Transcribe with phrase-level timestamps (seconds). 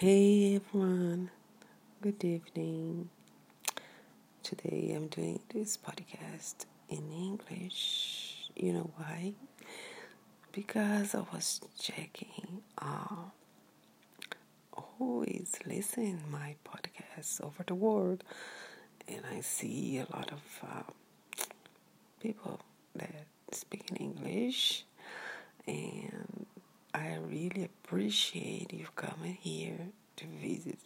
[0.00, 1.28] Hey everyone,
[2.00, 3.10] good evening.
[4.42, 8.48] Today I'm doing this podcast in English.
[8.56, 9.34] You know why?
[10.52, 13.28] Because I was checking uh,
[14.96, 18.24] who is listening my podcast over the world,
[19.06, 21.44] and I see a lot of uh,
[22.20, 22.58] people
[22.96, 24.86] that speak in English,
[25.66, 26.46] and
[27.30, 29.86] really appreciate you coming here
[30.16, 30.78] to visit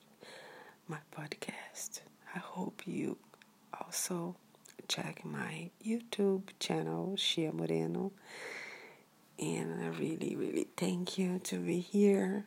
[0.89, 2.01] my podcast.
[2.35, 3.17] I hope you
[3.81, 4.37] also
[4.87, 8.13] check my YouTube channel, Shia Moreno.
[9.39, 12.45] And I really, really thank you to be here.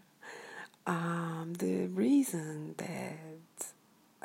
[0.86, 3.74] Um, the reason that,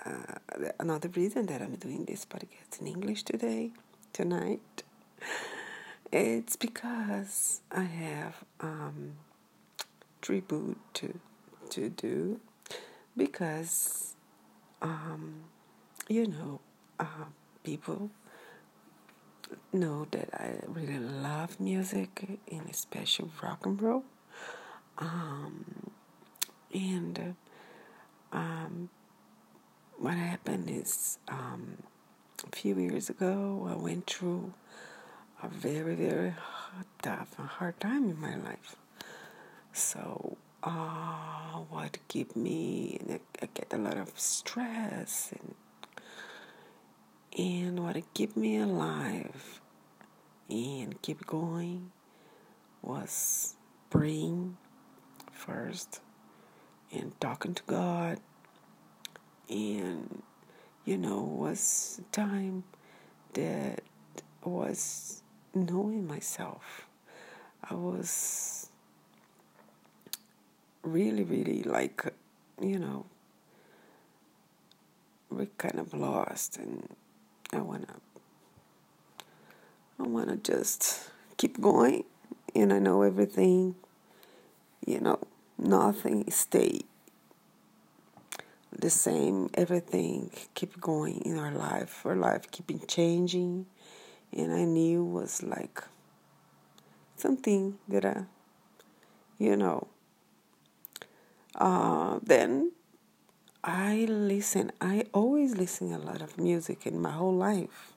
[0.05, 3.71] uh, another reason that I'm doing this podcast in English today,
[4.13, 4.83] tonight,
[6.13, 9.13] it's because I have um,
[10.23, 11.19] tribute to
[11.69, 12.41] to do
[13.17, 14.15] because
[14.81, 15.45] um,
[16.09, 16.61] you know
[16.99, 17.27] uh,
[17.65, 18.11] people
[19.73, 24.05] know that I really love music and especially rock and roll.
[24.99, 25.91] Um,
[26.73, 27.35] and
[28.33, 28.89] um,
[29.99, 31.79] what happened is um,
[32.51, 34.53] a few years ago I went through
[35.43, 36.35] a very very
[37.03, 38.77] tough and hard time in my life.
[39.73, 43.01] So uh, what keep me
[43.41, 45.55] I get a lot of stress and
[47.39, 49.61] and what keep me alive
[50.51, 51.91] and keep going
[52.83, 53.57] was
[53.89, 54.59] praying
[55.31, 56.01] first
[56.93, 58.21] and talking to God.
[59.49, 60.23] And
[60.85, 62.65] you know was time
[63.33, 63.81] that
[64.45, 65.23] was
[65.55, 66.87] knowing myself.
[67.69, 68.69] I was
[70.83, 72.05] really, really like,
[72.61, 73.07] you know,
[75.31, 76.89] we're kind of lost, and
[77.53, 77.95] I wanna,
[79.99, 82.05] I wanna just keep going,
[82.55, 83.75] and I know everything,
[84.87, 85.19] you know,
[85.59, 86.83] nothing stay
[88.83, 89.51] the same.
[89.55, 92.05] Everything keep going in our life.
[92.05, 93.67] Our life keeping changing,
[94.33, 95.83] and I knew was like
[97.17, 98.25] something that I,
[99.39, 99.87] you know,
[101.63, 102.73] uh, then
[103.63, 104.73] I listen.
[104.81, 107.93] I always listen a lot of music in my whole life,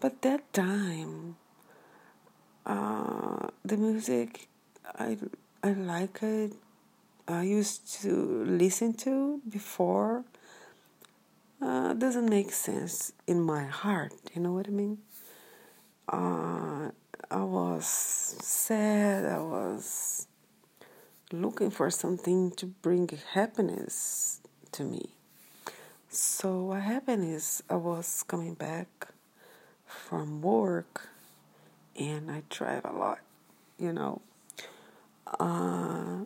[0.00, 1.36] but that time,
[2.66, 4.48] uh, the music
[4.98, 5.18] I
[5.62, 6.52] I like it.
[7.26, 10.24] I used to listen to before
[11.62, 14.12] uh, doesn't make sense in my heart.
[14.34, 14.98] You know what I mean?
[16.08, 16.90] Uh,
[17.30, 19.24] I was sad.
[19.24, 20.26] I was
[21.40, 24.40] looking for something to bring happiness
[24.72, 25.10] to me.
[26.08, 29.08] So what happened is I was coming back
[29.86, 31.08] from work
[31.98, 33.18] and I drive a lot,
[33.78, 34.22] you know.
[35.40, 36.24] Uh,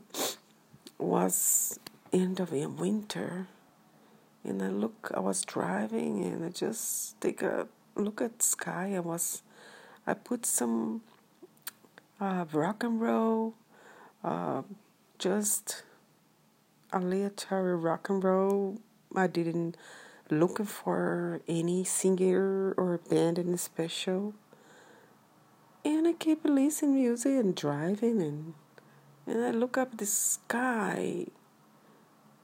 [0.98, 1.78] was
[2.12, 3.46] end of winter
[4.44, 8.94] and I look I was driving and I just take a look at sky.
[8.96, 9.42] I was
[10.06, 11.02] I put some
[12.20, 13.54] uh, rock and roll
[14.24, 14.62] uh,
[15.18, 15.82] just
[16.92, 18.78] aleatory rock and roll.
[19.14, 19.76] I didn't
[20.30, 24.34] looking for any singer or band in the special.
[25.84, 28.54] And I keep listening music and driving and
[29.26, 31.26] and I look up the sky.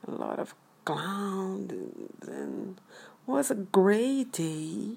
[0.07, 0.55] A lot of
[0.85, 1.73] clouds
[2.27, 2.81] and
[3.27, 4.97] was a great day.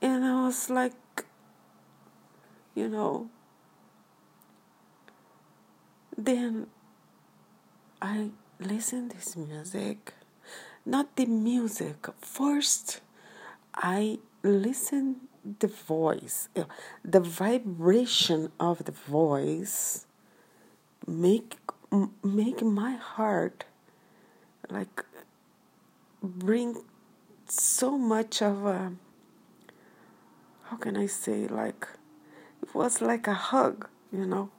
[0.00, 0.94] And I was like,
[2.74, 3.28] you know,
[6.18, 6.66] then
[8.02, 10.14] I listen this music,
[10.84, 12.06] not the music.
[12.20, 13.00] First,
[13.72, 15.28] I listen
[15.60, 16.48] the voice,
[17.04, 20.06] the vibration of the voice
[21.06, 21.56] make
[22.22, 23.64] make my heart
[24.68, 25.04] like
[26.22, 26.82] bring
[27.48, 28.92] so much of a
[30.64, 31.88] how can I say like
[32.62, 34.50] it was like a hug, you know.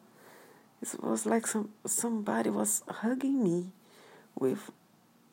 [0.82, 3.74] It was like some somebody was hugging me
[4.40, 4.72] with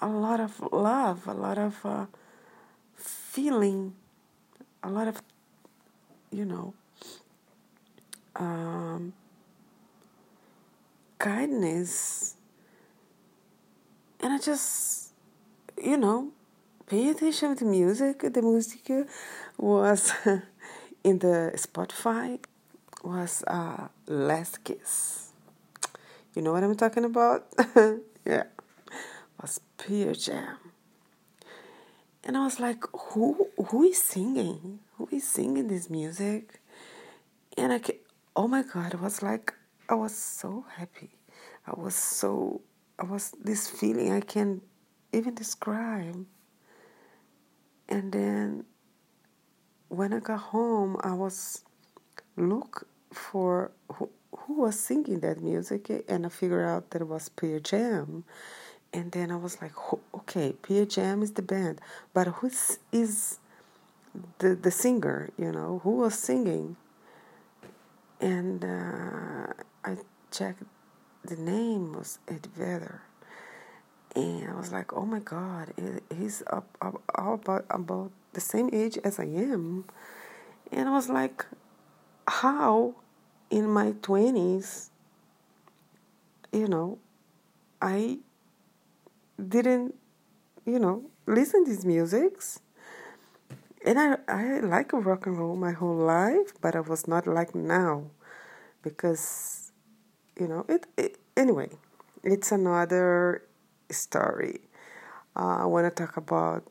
[0.00, 2.06] a lot of love, a lot of uh,
[2.96, 3.94] feeling,
[4.82, 5.22] a lot of,
[6.30, 6.74] you know,
[8.34, 9.12] um,
[11.18, 12.34] kindness.
[14.20, 15.12] And I just,
[15.80, 16.32] you know,
[16.86, 18.20] pay attention to the music.
[18.20, 18.90] The music
[19.56, 20.12] was
[21.04, 22.40] in the Spotify
[23.04, 25.25] was uh, Last Kiss
[26.36, 27.46] You know what I'm talking about?
[28.26, 28.44] yeah.
[29.40, 30.58] Was Pearl Jam.
[32.22, 34.80] And I was like, who who is singing?
[34.98, 36.60] Who is singing this music?
[37.56, 37.96] And I can,
[38.36, 39.54] oh my God, it was like
[39.88, 41.08] I was so happy.
[41.66, 42.60] I was so
[42.98, 44.62] I was this feeling I can't
[45.14, 46.26] even describe.
[47.88, 48.66] And then
[49.88, 51.64] when I got home, I was
[52.36, 57.28] look for who, who was singing that music, and I figured out that it was
[57.28, 58.24] Pearl Jam.
[58.92, 59.72] And then I was like,
[60.14, 61.80] okay, Pearl Jam is the band,
[62.14, 62.50] but who
[62.92, 63.38] is
[64.38, 65.30] the the singer?
[65.36, 66.76] You know, who was singing?
[68.20, 69.52] And uh,
[69.84, 69.96] I
[70.30, 70.62] checked
[71.26, 73.02] the name was Ed Vedder.
[74.14, 75.74] And I was like, oh my God,
[76.16, 79.84] he's up, up, about, about the same age as I am.
[80.72, 81.44] And I was like,
[82.26, 82.94] how
[83.50, 84.90] in my 20s,
[86.52, 86.98] you know,
[87.80, 88.18] I
[89.48, 89.94] didn't,
[90.64, 92.60] you know, listen to these musics.
[93.84, 97.54] And I, I like rock and roll my whole life, but I was not like
[97.54, 98.04] now
[98.82, 99.72] because,
[100.38, 101.70] you know, it, it anyway,
[102.24, 103.42] it's another
[103.90, 104.60] story.
[105.36, 106.64] Uh, I want to talk about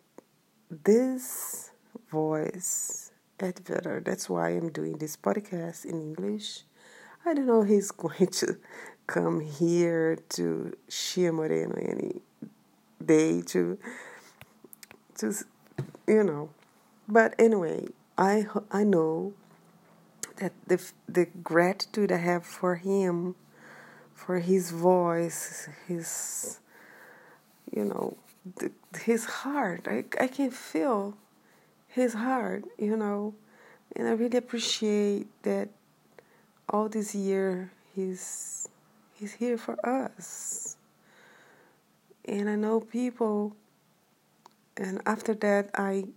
[0.70, 1.72] this
[2.12, 3.05] voice,
[3.40, 4.02] Ed Vedder.
[4.04, 6.62] That's why I'm doing this podcast in English.
[7.26, 8.58] I don't know he's going to
[9.08, 12.22] come here to Shia Moreno any
[13.04, 13.78] day to,
[15.18, 15.34] to,
[16.08, 16.50] you know.
[17.08, 17.88] But anyway,
[18.18, 19.34] I I know
[20.38, 23.36] that the the gratitude I have for him,
[24.14, 26.60] for his voice, his
[27.72, 28.18] you know,
[28.58, 29.88] the, his heart.
[29.88, 31.18] I, I can feel
[31.96, 33.34] his heart, you know,
[33.96, 35.70] and I really appreciate that
[36.68, 38.68] all this year he's
[39.14, 40.76] he's here for us.
[42.26, 43.56] And I know people
[44.76, 46.08] and after that I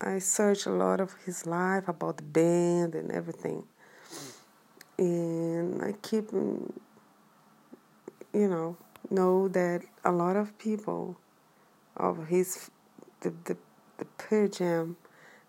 [0.00, 3.64] I searched a lot of his life about the band and everything.
[4.96, 6.78] And I keep you
[8.32, 8.78] know
[9.10, 11.18] know that a lot of people
[11.98, 12.70] of his
[13.20, 13.58] the the,
[13.98, 14.96] the Pearl Jam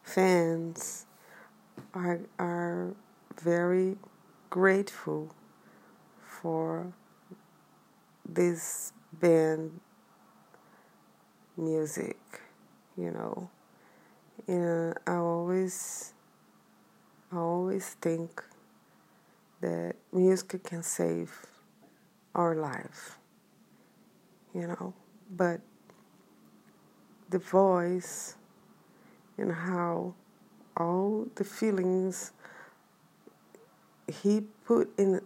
[0.03, 1.05] fans
[1.93, 2.95] are are
[3.41, 3.97] very
[4.49, 5.33] grateful
[6.21, 6.93] for
[8.27, 9.79] this band
[11.57, 12.17] music,
[12.97, 13.49] you know.
[14.47, 16.13] And I always
[17.31, 18.43] I always think
[19.61, 21.45] that music can save
[22.35, 23.19] our life
[24.53, 24.93] you know,
[25.31, 25.61] but
[27.29, 28.35] the voice
[29.39, 30.13] and how
[30.75, 32.31] all the feelings
[34.07, 35.21] he put in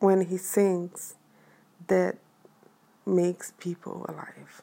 [0.00, 1.14] when he sings
[1.86, 2.16] that
[3.06, 4.62] makes people alive.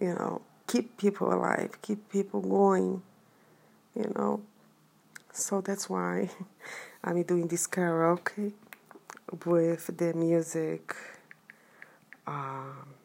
[0.00, 3.02] You know, keep people alive, keep people going,
[3.94, 4.42] you know.
[5.32, 6.30] So that's why
[7.04, 8.52] I'm doing this karaoke
[9.44, 10.94] with the music.
[12.26, 12.99] Um,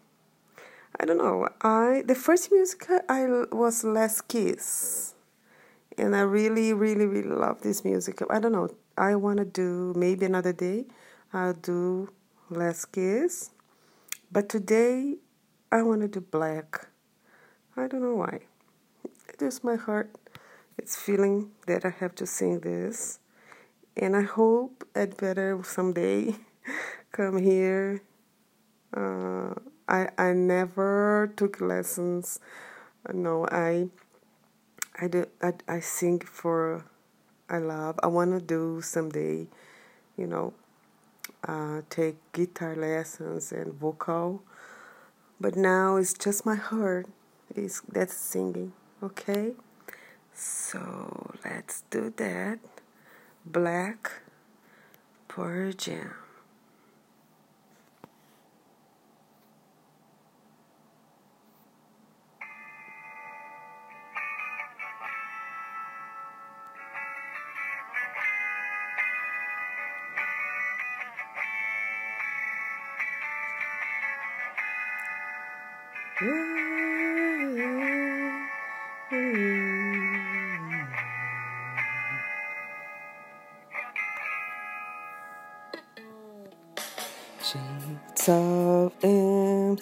[0.97, 1.49] I don't know.
[1.61, 5.13] I the first music I was Last Kiss,
[5.97, 8.21] and I really, really, really love this music.
[8.29, 8.69] I don't know.
[8.97, 10.85] I want to do maybe another day.
[11.33, 12.13] I'll do
[12.49, 13.51] Last Kiss,
[14.31, 15.15] but today
[15.69, 16.87] I want to do Black.
[17.75, 18.39] I don't know why.
[19.27, 20.15] It is my heart.
[20.77, 23.19] It's feeling that I have to sing this,
[23.97, 26.35] and I hope Ed Vedder someday
[27.11, 28.01] come here.
[28.95, 29.55] Uh,
[29.87, 32.39] I I never took lessons.
[33.13, 33.89] No, I
[34.99, 36.85] I do I, I sing for
[37.49, 37.99] I love.
[38.01, 39.47] I want to do someday,
[40.17, 40.53] you know,
[41.47, 44.41] uh, take guitar lessons and vocal.
[45.39, 47.07] But now it's just my heart
[47.55, 48.73] is that's singing.
[49.03, 49.51] Okay,
[50.33, 52.59] so let's do that.
[53.45, 54.11] Black
[55.27, 56.24] Pearl Jam.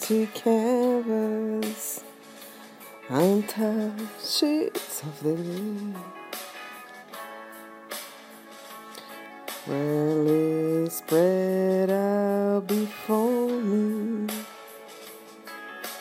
[0.04, 2.04] to canvas,
[3.08, 5.96] untouched sheets of the wind.
[9.66, 14.28] Rarely spread out before me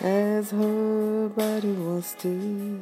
[0.01, 2.79] as her body was still.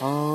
[0.00, 0.33] Oh.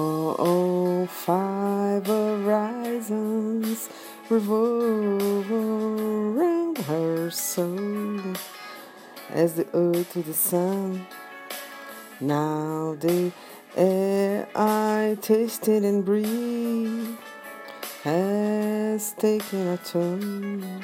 [9.40, 11.08] As the earth to the sun.
[12.20, 13.32] Now the
[13.78, 17.18] air I tasted and breathed
[18.04, 20.84] has taken a turn.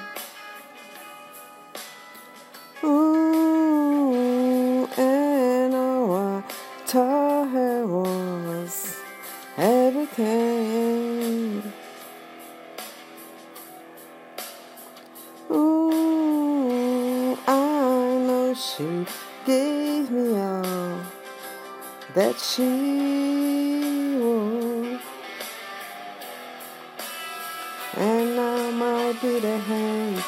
[28.71, 30.23] My bitter hands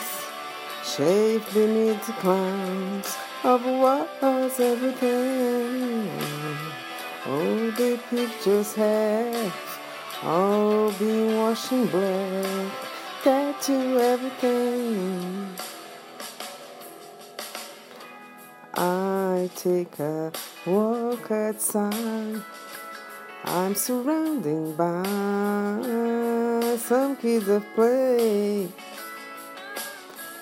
[0.83, 6.09] shaped beneath the clouds of what was everything.
[7.25, 9.53] Oh, the pictures have
[10.23, 12.71] all been washing black,
[13.23, 15.55] tattoo everything.
[18.75, 20.31] I take a
[20.65, 22.41] walk outside.
[23.45, 25.03] I'm surrounded by
[26.77, 28.67] some kids of play.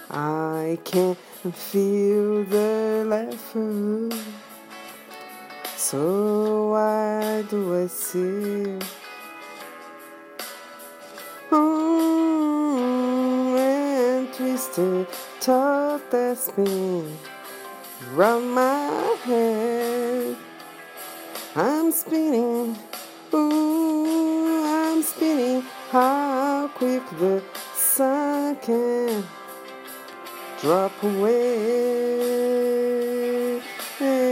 [0.09, 1.15] I can
[1.51, 4.09] feel the laughter.
[5.77, 8.79] So why do I see?
[11.51, 12.75] Oh,
[13.57, 15.07] and twisted
[15.39, 17.17] thought that spin
[18.13, 20.35] round my head.
[21.55, 22.75] I'm spinning,
[23.33, 25.63] ooh, I'm spinning.
[25.95, 27.41] How quick the
[27.73, 29.23] sun can
[30.59, 31.31] drop away.
[34.01, 34.27] And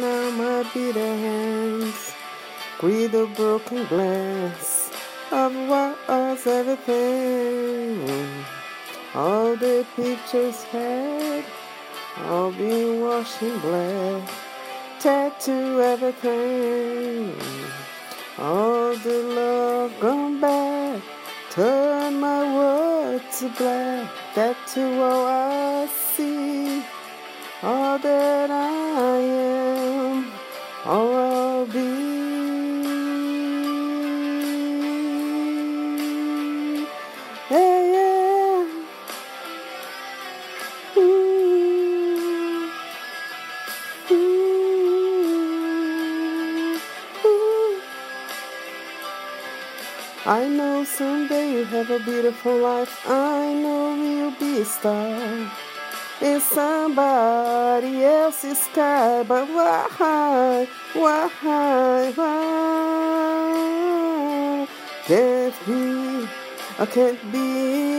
[0.00, 2.14] now my bitter hands
[2.82, 4.90] with a broken glass
[5.30, 8.00] of what was everything.
[9.14, 11.44] All the pictures had
[12.24, 14.22] all been washing black,
[15.00, 17.36] tattoo everything.
[18.40, 21.02] All the love gone back,
[21.50, 24.08] turn my world to black.
[24.32, 26.84] Tattoo all oh, I see,
[27.64, 29.57] all that I am,
[50.28, 53.00] I know someday you'll have a beautiful life.
[53.08, 55.50] I know you'll be a star
[56.20, 59.22] in somebody else's sky.
[59.22, 62.28] But why, why, why
[65.06, 66.28] can't be,
[66.78, 67.97] I can't be